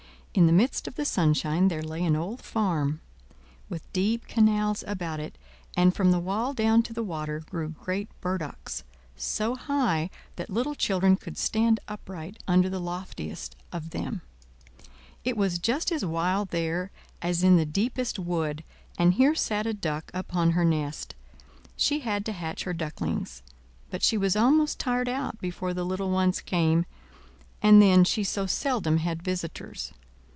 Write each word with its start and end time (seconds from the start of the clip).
In 0.33 0.47
the 0.47 0.53
midst 0.53 0.87
of 0.87 0.95
the 0.95 1.03
sunshine 1.03 1.67
there 1.67 1.81
lay 1.83 2.05
an 2.05 2.15
old 2.15 2.41
farm, 2.41 3.01
with 3.67 3.91
deep 3.91 4.29
canals 4.29 4.81
about 4.87 5.19
it, 5.19 5.37
and 5.75 5.93
from 5.93 6.11
the 6.11 6.21
wall 6.21 6.53
down 6.53 6.83
to 6.83 6.93
the 6.93 7.03
water 7.03 7.41
grew 7.41 7.67
great 7.71 8.07
burdocks, 8.21 8.85
so 9.17 9.55
high 9.55 10.09
that 10.37 10.49
little 10.49 10.73
children 10.73 11.17
could 11.17 11.37
stand 11.37 11.81
upright 11.89 12.41
under 12.47 12.69
the 12.69 12.79
loftiest 12.79 13.57
of 13.73 13.89
them. 13.89 14.21
It 15.25 15.35
was 15.35 15.59
just 15.59 15.91
as 15.91 16.05
wild 16.05 16.51
there 16.51 16.91
as 17.21 17.43
in 17.43 17.57
the 17.57 17.65
deepest 17.65 18.17
wood, 18.17 18.63
and 18.97 19.15
here 19.15 19.35
sat 19.35 19.67
a 19.67 19.73
Duck 19.73 20.09
upon 20.13 20.51
her 20.51 20.63
nest; 20.63 21.13
she 21.75 21.99
had 21.99 22.25
to 22.27 22.31
hatch 22.31 22.63
her 22.63 22.73
ducklings; 22.73 23.43
but 23.89 24.01
she 24.01 24.17
was 24.17 24.37
almost 24.37 24.79
tired 24.79 25.09
out 25.09 25.41
before 25.41 25.73
the 25.73 25.83
little 25.85 26.09
ones 26.09 26.39
came; 26.39 26.85
and 27.61 27.81
then 27.81 28.05
she 28.05 28.23
so 28.23 28.45
seldom 28.45 28.95
had 28.99 29.21
visitors. 29.21 29.91